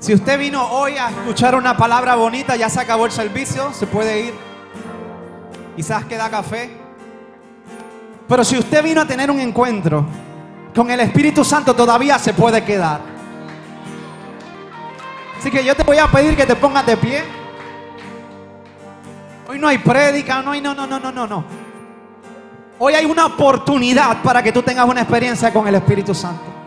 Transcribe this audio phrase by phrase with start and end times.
[0.00, 3.86] Si usted vino hoy a escuchar una palabra bonita, ya se acabó el servicio, se
[3.86, 4.34] puede ir.
[5.76, 6.70] Quizás queda café.
[8.26, 10.06] Pero si usted vino a tener un encuentro
[10.74, 13.02] con el Espíritu Santo, todavía se puede quedar.
[15.38, 17.22] Así que yo te voy a pedir que te pongas de pie.
[19.50, 21.44] Hoy no hay prédica, no hay no, no, no, no, no, no.
[22.78, 26.59] Hoy hay una oportunidad para que tú tengas una experiencia con el Espíritu Santo.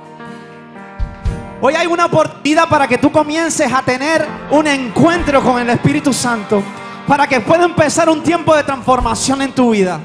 [1.66, 6.12] Hoy hay una oportunidad para que tú comiences a tener un encuentro con el Espíritu
[6.12, 6.62] Santo.
[7.08, 9.98] Para que pueda empezar un tiempo de transformación en tu vida.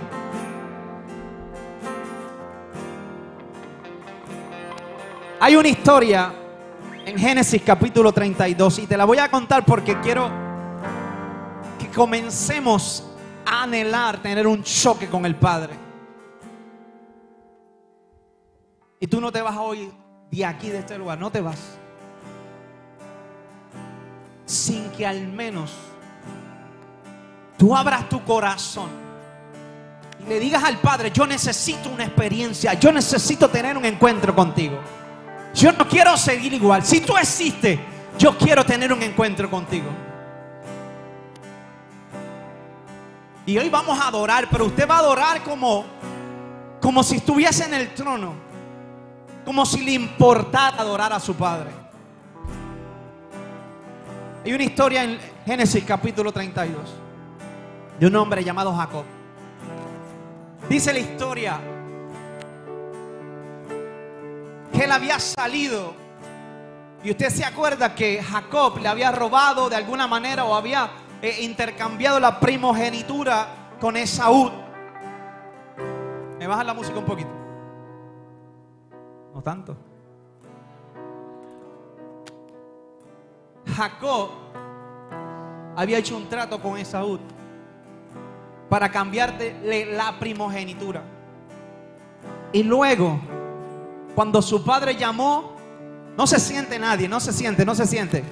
[5.41, 6.33] Hay una historia
[7.05, 10.31] en Génesis capítulo 32 y te la voy a contar porque quiero
[11.77, 13.05] que comencemos
[13.45, 15.75] a anhelar tener un choque con el Padre.
[19.01, 19.91] Y tú no te vas hoy
[20.31, 21.59] de aquí, de este lugar, no te vas.
[24.47, 25.73] Sin que al menos
[27.57, 28.89] tú abras tu corazón
[30.21, 34.79] y le digas al Padre, yo necesito una experiencia, yo necesito tener un encuentro contigo.
[35.55, 36.85] Yo no quiero seguir igual.
[36.85, 37.79] Si tú existes,
[38.19, 39.89] yo quiero tener un encuentro contigo.
[43.47, 45.87] Y hoy vamos a adorar, pero usted va a adorar como,
[46.81, 48.48] como si estuviese en el trono.
[49.49, 51.71] Como si le importara adorar a su Padre.
[54.45, 56.77] Hay una historia en Génesis capítulo 32
[57.99, 59.05] de un hombre llamado Jacob.
[60.69, 61.59] Dice la historia
[64.71, 65.95] que él había salido.
[67.03, 70.91] Y usted se acuerda que Jacob le había robado de alguna manera o había
[71.23, 73.49] eh, intercambiado la primogenitura
[73.81, 74.51] con Esaú.
[76.39, 77.38] ¿Me baja la música un poquito?
[79.43, 79.77] Tanto.
[83.77, 84.31] Jacob
[85.77, 87.19] había hecho un trato con Esaú
[88.69, 91.03] para cambiarle la primogenitura.
[92.53, 93.21] Y luego
[94.15, 95.53] cuando su padre llamó,
[96.17, 98.25] no se siente nadie, no se siente, no se siente.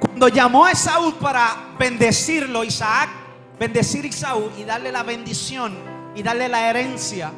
[0.00, 3.10] Cuando llamó a Esaú para bendecirlo, Isaac,
[3.58, 7.32] bendecir a Esaú y darle la bendición y darle la herencia,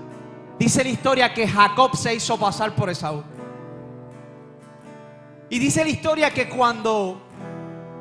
[0.58, 3.22] dice la historia que Jacob se hizo pasar por Esaú.
[5.50, 7.20] Y dice la historia que cuando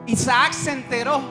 [0.08, 1.22] Isaac se enteró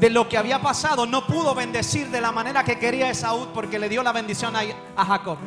[0.00, 3.78] de lo que había pasado, no pudo bendecir de la manera que quería Esaú porque
[3.78, 5.38] le dio la bendición a, Jacob.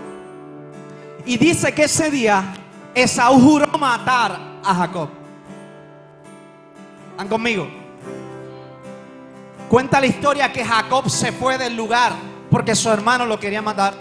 [1.26, 2.54] Y dice que ese día
[2.94, 5.10] Esaú juró matar a Jacob.
[7.12, 7.68] ¿Están conmigo?
[9.70, 13.94] Cuenta la historia que Jacob se fue del lugar porque su hermano lo quería matar.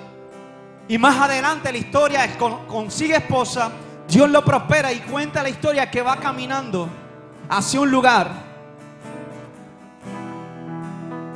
[0.88, 3.70] Y más adelante la historia consigue esposa,
[4.08, 6.88] Dios lo prospera y cuenta la historia que va caminando
[7.48, 8.28] hacia un lugar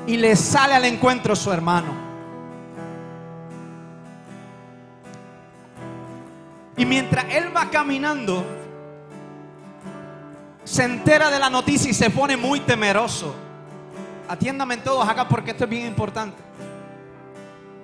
[0.08, 2.02] y le sale al encuentro su hermano.
[6.76, 8.44] Y mientras él va caminando,
[10.64, 13.32] se entera de la noticia y se pone muy temeroso.
[14.28, 16.42] Atiéndame todos acá porque esto es bien importante.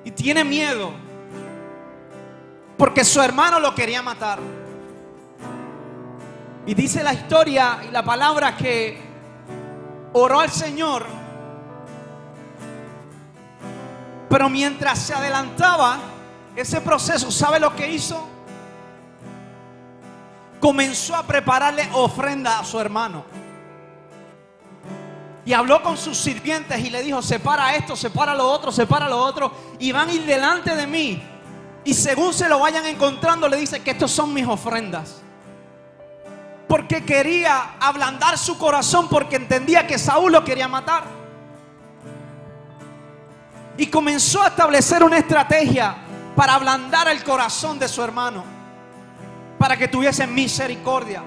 [0.05, 0.93] Y tiene miedo.
[2.77, 4.39] Porque su hermano lo quería matar.
[6.67, 9.01] Y dice la historia y la palabra que
[10.13, 11.21] oró al Señor
[14.31, 15.99] Pero mientras se adelantaba
[16.55, 18.29] ese proceso, ¿sabe lo que hizo?
[20.61, 23.25] Comenzó a prepararle ofrenda a su hermano.
[25.45, 29.19] Y habló con sus sirvientes y le dijo, separa esto, separa lo otro, separa lo
[29.19, 29.53] otro.
[29.79, 31.23] Y van a ir delante de mí.
[31.85, 35.23] Y según se lo vayan encontrando, le dice que estos son mis ofrendas.
[36.69, 41.21] Porque quería ablandar su corazón porque entendía que Saúl lo quería matar
[43.81, 45.97] y comenzó a establecer una estrategia
[46.37, 48.45] para ablandar el corazón de su hermano,
[49.59, 51.23] para que tuviese misericordia.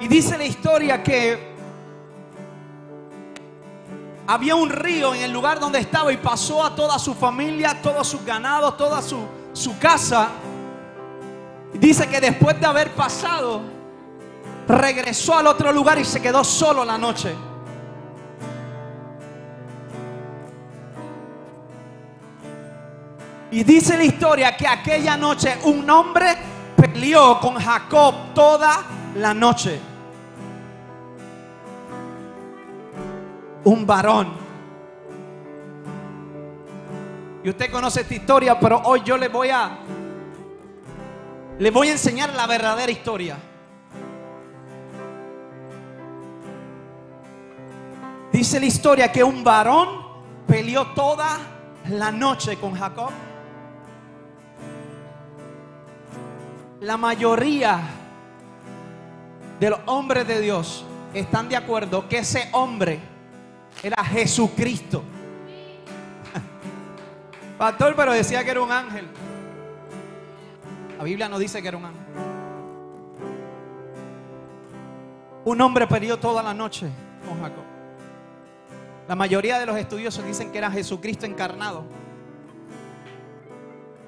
[0.00, 1.53] Y dice la historia que
[4.26, 8.08] había un río en el lugar donde estaba y pasó a toda su familia, todos
[8.08, 9.18] sus ganados, toda su,
[9.52, 10.28] su casa.
[11.74, 13.60] Dice que después de haber pasado,
[14.66, 17.34] regresó al otro lugar y se quedó solo la noche.
[23.50, 26.36] Y dice la historia que aquella noche un hombre
[26.76, 28.82] peleó con Jacob toda
[29.14, 29.93] la noche.
[33.64, 34.28] Un varón.
[37.42, 39.78] Y usted conoce esta historia, pero hoy yo le voy a
[41.58, 43.36] Le voy a enseñar la verdadera historia.
[48.32, 49.88] Dice la historia que un varón
[50.48, 51.38] peleó toda
[51.88, 53.10] la noche con Jacob.
[56.80, 57.80] La mayoría
[59.60, 60.84] de los hombres de Dios
[61.14, 63.13] están de acuerdo que ese hombre
[63.88, 65.02] era Jesucristo.
[67.58, 69.06] Pastor, pero decía que era un ángel.
[70.98, 72.02] La Biblia no dice que era un ángel.
[75.44, 76.88] Un hombre peleó toda la noche
[77.28, 77.64] con Jacob.
[79.06, 81.84] La mayoría de los estudiosos dicen que era Jesucristo encarnado.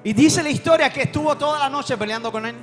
[0.03, 2.55] Y dice la historia que estuvo toda la noche peleando con él.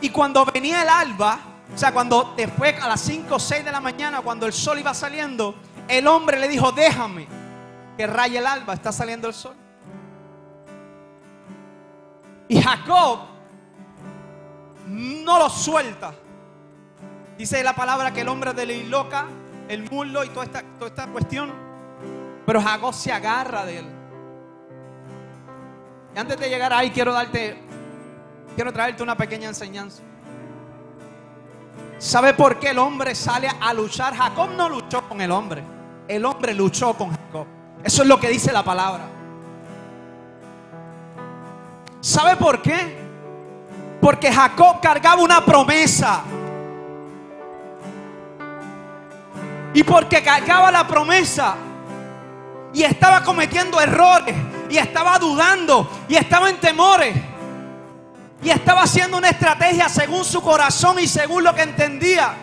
[0.00, 1.38] Y cuando venía el alba,
[1.74, 4.78] o sea, cuando después a las 5 o 6 de la mañana, cuando el sol
[4.78, 5.54] iba saliendo,
[5.90, 7.26] el hombre le dijo, déjame
[7.96, 9.54] que raye el alba, está saliendo el sol.
[12.48, 13.20] Y Jacob
[14.86, 16.12] no lo suelta.
[17.36, 19.26] Dice la palabra que el hombre de loca,
[19.68, 21.52] el muslo y toda esta, toda esta cuestión.
[22.46, 23.86] Pero Jacob se agarra de él.
[26.14, 27.62] Y antes de llegar ahí, quiero darte,
[28.54, 30.02] quiero traerte una pequeña enseñanza.
[31.98, 34.14] ¿Sabe por qué el hombre sale a luchar?
[34.16, 35.62] Jacob no luchó con el hombre.
[36.10, 37.46] El hombre luchó con Jacob.
[37.84, 39.04] Eso es lo que dice la palabra.
[42.00, 42.98] ¿Sabe por qué?
[44.00, 46.22] Porque Jacob cargaba una promesa.
[49.72, 51.54] Y porque cargaba la promesa
[52.72, 54.34] y estaba cometiendo errores
[54.68, 57.14] y estaba dudando y estaba en temores
[58.42, 62.34] y estaba haciendo una estrategia según su corazón y según lo que entendía.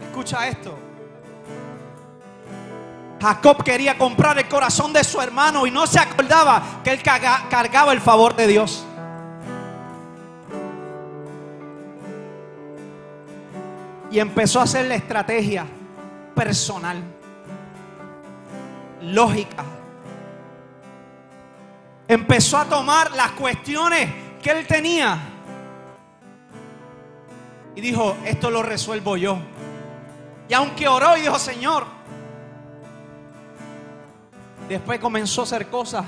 [0.00, 0.87] Escucha esto.
[3.20, 7.92] Jacob quería comprar el corazón de su hermano y no se acordaba que él cargaba
[7.92, 8.84] el favor de Dios.
[14.10, 15.66] Y empezó a hacer la estrategia
[16.34, 17.02] personal,
[19.02, 19.64] lógica.
[22.06, 24.08] Empezó a tomar las cuestiones
[24.42, 25.18] que él tenía.
[27.74, 29.38] Y dijo, esto lo resuelvo yo.
[30.48, 31.97] Y aunque oró y dijo, Señor,
[34.68, 36.04] después comenzó a hacer cosas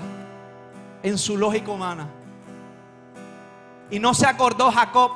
[1.02, 2.08] en su lógica humana.
[3.90, 5.12] Y no se acordó Jacob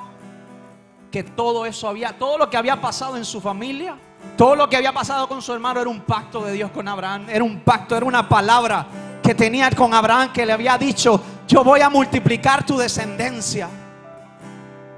[1.11, 3.97] que todo eso había, todo lo que había pasado en su familia,
[4.37, 7.27] todo lo que había pasado con su hermano era un pacto de Dios con Abraham,
[7.29, 8.87] era un pacto, era una palabra
[9.23, 13.69] que tenía con Abraham que le había dicho, yo voy a multiplicar tu descendencia.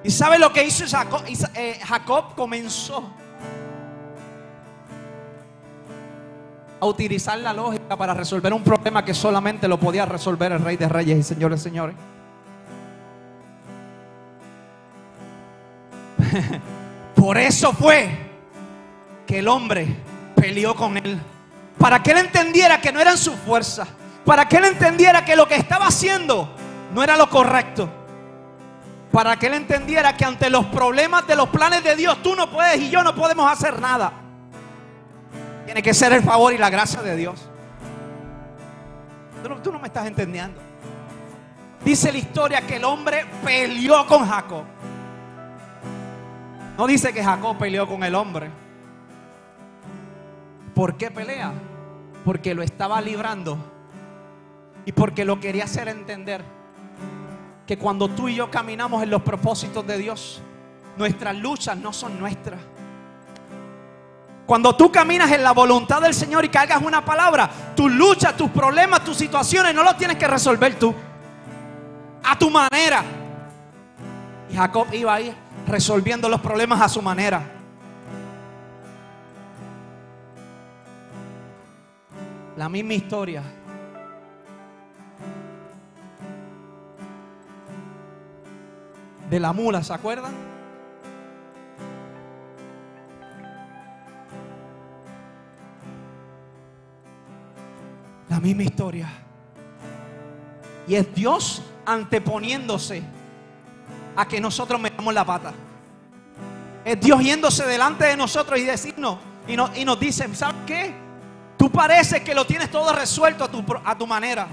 [0.03, 1.23] ¿Y sabe lo que hizo Jacob?
[1.55, 3.11] Eh, Jacob comenzó
[6.81, 10.77] a utilizar la lógica para resolver un problema que solamente lo podía resolver el Rey
[10.77, 11.97] de Reyes y Señores, Señores.
[17.15, 18.11] Por eso fue
[19.27, 19.97] que el hombre
[20.35, 21.19] peleó con él.
[21.79, 23.87] Para que él entendiera que no eran su fuerza.
[24.25, 26.51] Para que él entendiera que lo que estaba haciendo
[26.93, 27.89] no era lo correcto.
[29.13, 32.51] Para que él entendiera que ante los problemas de los planes de Dios tú no
[32.51, 34.26] puedes y yo no podemos hacer nada.
[35.67, 37.45] Tiene que ser el favor y la gracia de Dios.
[39.43, 40.61] Tú no, no me estás entendiendo.
[41.85, 44.65] Dice la historia que el hombre peleó con Jacob.
[46.79, 48.49] No dice que Jacob peleó con el hombre.
[50.75, 51.53] ¿Por qué pelea?
[52.25, 53.59] Porque lo estaba librando
[54.85, 56.43] y porque lo quería hacer entender
[57.67, 60.41] que cuando tú y yo caminamos en los propósitos de Dios,
[60.97, 62.61] nuestras luchas no son nuestras.
[64.47, 68.49] Cuando tú caminas en la voluntad del Señor y cargas una palabra, tus luchas, tus
[68.51, 70.95] problemas, tus situaciones no los tienes que resolver tú.
[72.23, 73.03] A tu manera.
[74.49, 75.35] Y Jacob iba ahí
[75.67, 77.43] resolviendo los problemas a su manera.
[82.57, 83.43] La misma historia.
[89.29, 90.56] De la mula, ¿se acuerdan?
[98.37, 99.09] La misma historia.
[100.87, 103.03] Y es Dios anteponiéndose
[104.15, 105.55] a que nosotros metamos la pata.
[106.85, 109.17] Es Dios yéndose delante de nosotros y decirnos,
[109.49, 110.95] y, nos dice, ¿sabes qué?
[111.57, 113.49] Tú pareces que lo tienes todo resuelto
[113.83, 114.49] a tu, manera.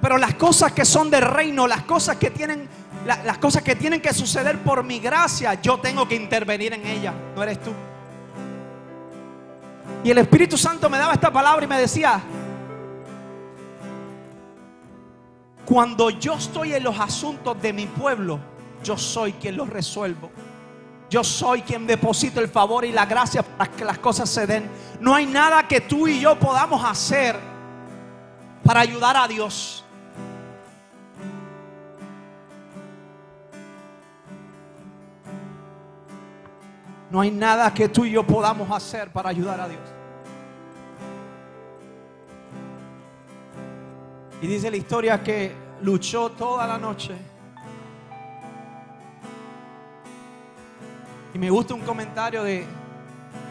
[0.00, 2.68] Pero las cosas que son del reino, las cosas que tienen,
[3.04, 7.14] las cosas que tienen que suceder por mi gracia, yo tengo que intervenir en ellas,
[7.34, 7.72] no eres tú.
[10.04, 12.22] Y el Espíritu Santo me daba esta palabra y me decía,
[15.66, 18.38] Cuando yo estoy en los asuntos de mi pueblo,
[18.84, 20.30] yo soy quien los resuelvo.
[21.10, 24.70] Yo soy quien deposito el favor y la gracia para que las cosas se den.
[25.00, 27.36] No hay nada que tú y yo podamos hacer
[28.62, 29.84] para ayudar a Dios.
[37.10, 39.95] No hay nada que tú y yo podamos hacer para ayudar a Dios.
[44.40, 45.52] Y dice la historia que
[45.82, 47.14] luchó toda la noche.
[51.34, 52.66] Y me gusta un comentario de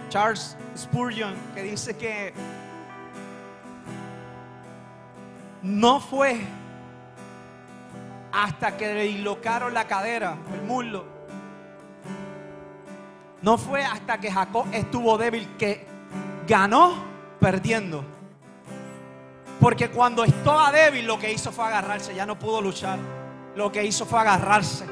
[0.09, 2.33] Charles Spurgeon que dice que
[5.61, 6.41] no fue
[8.31, 11.05] hasta que le dislocaron la cadera, el muslo,
[13.41, 15.85] no fue hasta que Jacob estuvo débil que
[16.47, 16.95] ganó
[17.39, 18.14] perdiendo.
[19.59, 22.99] Porque cuando estaba débil lo que hizo fue agarrarse, ya no pudo luchar.
[23.55, 24.85] Lo que hizo fue agarrarse.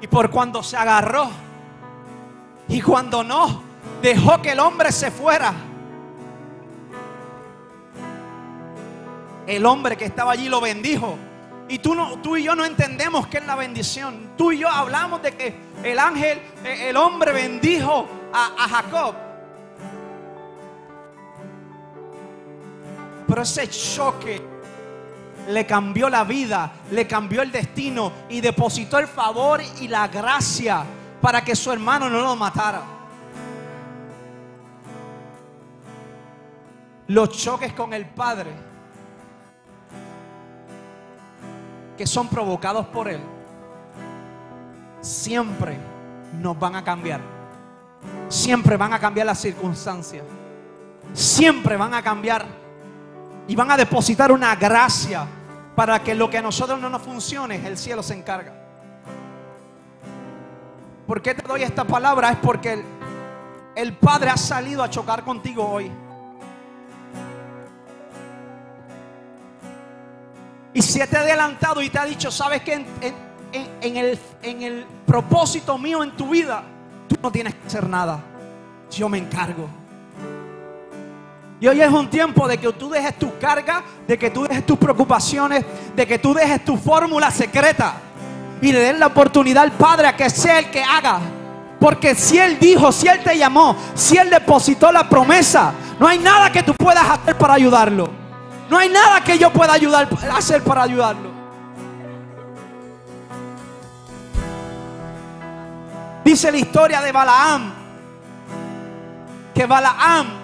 [0.00, 1.28] Y por cuando se agarró
[2.68, 3.62] y cuando no,
[4.00, 5.52] dejó que el hombre se fuera.
[9.46, 11.16] El hombre que estaba allí lo bendijo.
[11.68, 14.30] Y tú, no, tú y yo no entendemos qué es la bendición.
[14.36, 19.27] Tú y yo hablamos de que el ángel, eh, el hombre bendijo a, a Jacob.
[23.38, 24.42] Pero ese choque
[25.46, 30.82] le cambió la vida, le cambió el destino y depositó el favor y la gracia
[31.20, 32.82] para que su hermano no lo matara.
[37.06, 38.50] Los choques con el Padre,
[41.96, 43.20] que son provocados por Él,
[45.00, 45.78] siempre
[46.40, 47.20] nos van a cambiar.
[48.28, 50.24] Siempre van a cambiar las circunstancias.
[51.14, 52.66] Siempre van a cambiar
[53.48, 55.26] y van a depositar una gracia
[55.74, 58.52] para que lo que a nosotros no nos funcione, el cielo se encarga.
[61.06, 62.30] ¿Por qué te doy esta palabra?
[62.30, 62.84] Es porque
[63.74, 65.90] el, Padre ha salido a chocar contigo hoy.
[70.74, 72.74] Y si te ha adelantado y te ha dicho, sabes que
[73.52, 76.62] en, el, en el propósito mío en tu vida,
[77.08, 78.20] tú no tienes que hacer nada.
[78.90, 79.77] Yo me encargo.
[81.60, 84.64] Y hoy es un tiempo de que tú dejes tu carga, de que tú dejes
[84.64, 87.94] tus preocupaciones, de que tú dejes tu fórmula secreta
[88.60, 91.18] y le den la oportunidad al Padre a que sea el que haga.
[91.80, 96.18] Porque si Él dijo, si Él te llamó, si Él depositó la promesa, no hay
[96.20, 98.08] nada que tú puedas hacer para ayudarlo.
[98.70, 101.28] No hay nada que yo pueda ayudar, hacer para ayudarlo.
[106.24, 107.72] Dice la historia de Balaam.
[109.54, 110.37] Que Balaam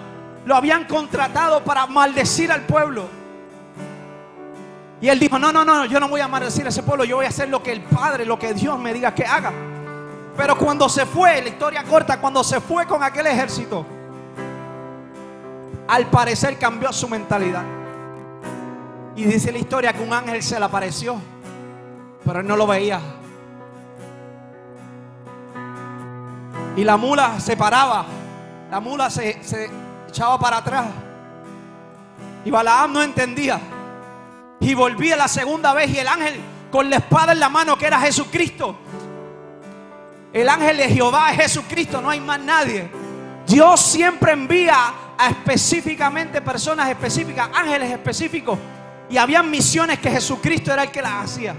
[0.45, 3.07] lo habían contratado para maldecir al pueblo.
[5.01, 7.17] Y él dijo, no, no, no, yo no voy a maldecir a ese pueblo, yo
[7.17, 9.51] voy a hacer lo que el Padre, lo que Dios me diga que haga.
[10.37, 13.85] Pero cuando se fue, la historia corta, cuando se fue con aquel ejército,
[15.87, 17.63] al parecer cambió su mentalidad.
[19.15, 21.19] Y dice la historia que un ángel se le apareció,
[22.23, 22.99] pero él no lo veía.
[26.75, 28.05] Y la mula se paraba,
[28.69, 29.69] la mula se, se
[30.15, 30.85] echaba para atrás.
[32.45, 33.59] Y Balaam no entendía.
[34.61, 36.39] Y volvía la segunda vez y el ángel
[36.71, 38.77] con la espada en la mano que era Jesucristo.
[40.31, 42.89] El ángel de Jehová es Jesucristo, no hay más nadie.
[43.45, 48.57] Dios siempre envía a específicamente personas específicas, ángeles específicos.
[49.09, 51.55] Y había misiones que Jesucristo era el que las hacía.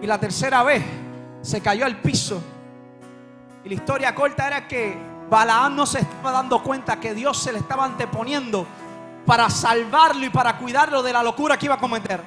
[0.00, 0.82] Y la tercera vez
[1.42, 2.42] se cayó al piso.
[3.64, 7.52] Y la historia corta era que Balaam no se estaba dando cuenta que Dios se
[7.52, 8.64] le estaba anteponiendo
[9.26, 12.22] para salvarlo y para cuidarlo de la locura que iba a cometer.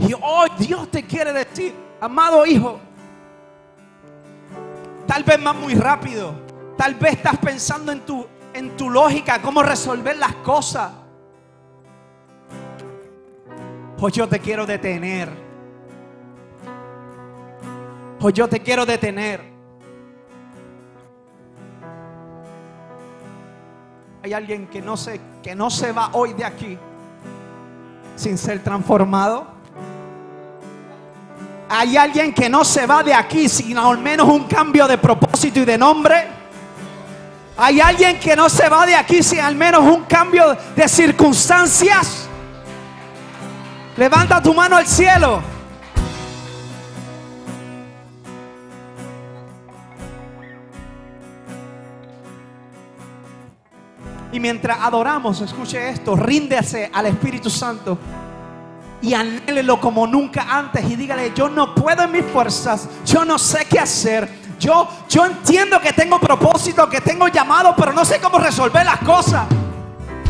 [0.00, 2.78] Y hoy Dios te quiere decir, amado hijo,
[5.06, 6.34] tal vez más muy rápido,
[6.76, 10.92] tal vez estás pensando en tu, en tu lógica, cómo resolver las cosas.
[13.98, 15.30] Hoy yo te quiero detener.
[18.20, 19.55] Hoy yo te quiero detener.
[24.26, 26.76] Hay alguien que no se, que no se va hoy de aquí
[28.16, 29.46] sin ser transformado.
[31.68, 35.60] Hay alguien que no se va de aquí sin al menos un cambio de propósito
[35.60, 36.26] y de nombre.
[37.56, 42.26] Hay alguien que no se va de aquí sin al menos un cambio de circunstancias.
[43.96, 45.40] Levanta tu mano al cielo.
[54.36, 57.96] Y mientras adoramos, escuche esto, ríndese al Espíritu Santo
[59.00, 63.38] y anhélelo como nunca antes y dígale, yo no puedo en mis fuerzas, yo no
[63.38, 64.28] sé qué hacer.
[64.60, 68.98] Yo, yo entiendo que tengo propósito, que tengo llamado, pero no sé cómo resolver las
[68.98, 69.46] cosas.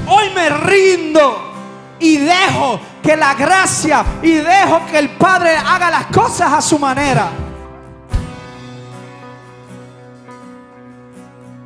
[0.06, 1.52] Hoy me rindo
[1.98, 6.78] y dejo que la gracia y dejo que el Padre haga las cosas a su
[6.78, 7.28] manera.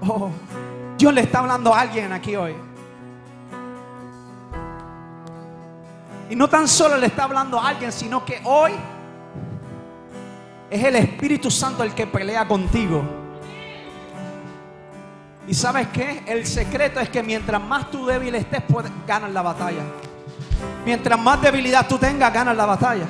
[0.09, 0.31] Oh,
[1.01, 2.55] Dios le está hablando a alguien aquí hoy.
[6.29, 8.73] Y no tan solo le está hablando a alguien, sino que hoy
[10.69, 13.03] es el Espíritu Santo el que pelea contigo.
[15.49, 16.23] ¿Y sabes qué?
[16.27, 19.83] El secreto es que mientras más tú débil estés, puedes, ganas la batalla.
[20.85, 23.07] Mientras más debilidad tú tengas, ganas la batalla.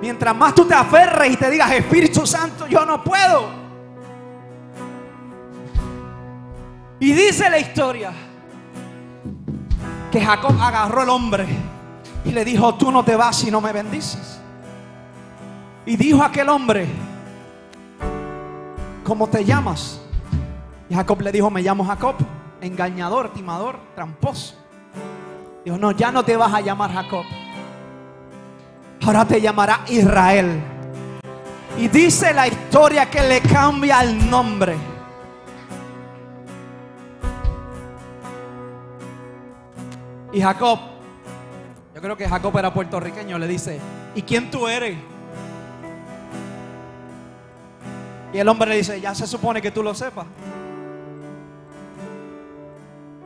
[0.00, 3.61] Mientras más tú te aferres y te digas, Espíritu Santo, yo no puedo.
[7.02, 8.12] Y dice la historia
[10.12, 11.48] que Jacob agarró al hombre
[12.24, 14.40] y le dijo, tú no te vas si no me bendices.
[15.84, 16.86] Y dijo aquel hombre,
[19.02, 20.00] ¿cómo te llamas?
[20.88, 22.14] Y Jacob le dijo, me llamo Jacob,
[22.60, 24.54] engañador, timador, tramposo.
[25.64, 27.24] Dijo, no, ya no te vas a llamar Jacob.
[29.04, 30.62] Ahora te llamará Israel.
[31.76, 34.91] Y dice la historia que le cambia el nombre.
[40.32, 40.78] Y Jacob,
[41.94, 43.78] yo creo que Jacob era puertorriqueño, le dice,
[44.14, 44.96] ¿y quién tú eres?
[48.32, 50.24] Y el hombre le dice, ya se supone que tú lo sepas.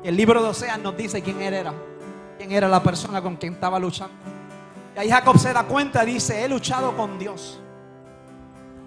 [0.03, 1.73] Y el libro de Oseas nos dice quién él era,
[2.39, 4.15] quién era la persona con quien estaba luchando.
[4.97, 7.61] Y ahí Jacob se da cuenta dice, he luchado con Dios.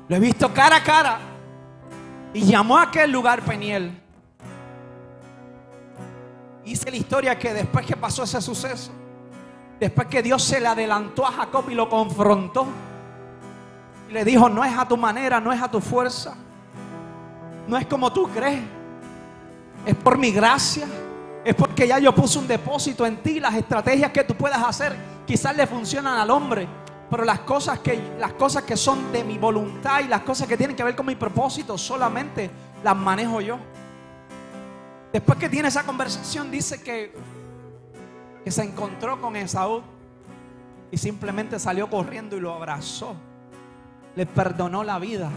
[0.09, 1.19] Lo he visto cara a cara.
[2.33, 3.98] Y llamó a aquel lugar Peniel.
[6.69, 8.91] Dice la historia que después que pasó ese suceso,
[9.79, 12.67] después que Dios se le adelantó a Jacob y lo confrontó,
[14.07, 16.35] y le dijo, no es a tu manera, no es a tu fuerza,
[17.67, 18.61] no es como tú crees,
[19.83, 20.85] es por mi gracia,
[21.43, 24.95] es porque ya yo puse un depósito en ti, las estrategias que tú puedas hacer
[25.25, 26.67] quizás le funcionan al hombre,
[27.09, 30.55] pero las cosas que las cosas que son de mi voluntad y las cosas que
[30.55, 32.51] tienen que ver con mi propósito solamente
[32.83, 33.57] las manejo yo.
[35.11, 37.13] Después que tiene esa conversación, dice que,
[38.43, 39.81] que se encontró con Esaú
[40.91, 43.15] y simplemente salió corriendo y lo abrazó.
[44.15, 45.29] Le perdonó la vida,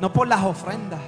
[0.00, 1.00] no por las ofrendas.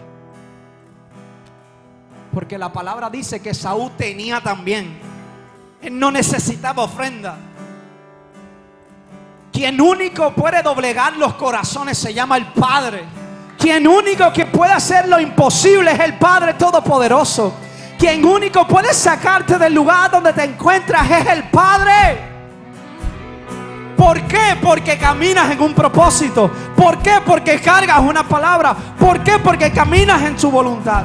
[2.33, 4.99] Porque la palabra dice que Esaú tenía también.
[5.81, 7.37] Él no necesitaba ofrenda.
[9.53, 13.05] Quien único puede doblegar los corazones se llama el Padre.
[13.59, 17.53] Quien único que puede hacer lo imposible es el Padre Todopoderoso.
[18.01, 22.19] Quien único puede sacarte del lugar donde te encuentras es el Padre.
[23.95, 24.57] ¿Por qué?
[24.63, 26.51] Porque caminas en un propósito.
[26.75, 27.21] ¿Por qué?
[27.27, 28.75] Porque cargas una palabra.
[28.99, 29.39] ¿Por qué?
[29.39, 31.03] Porque caminas en su voluntad.